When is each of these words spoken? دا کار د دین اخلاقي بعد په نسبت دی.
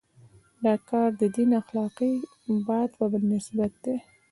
دا 0.63 0.73
کار 0.89 1.09
د 1.21 1.23
دین 1.35 1.49
اخلاقي 1.61 2.13
بعد 2.67 2.89
په 2.97 3.05
نسبت 3.33 3.71
دی. 3.83 3.95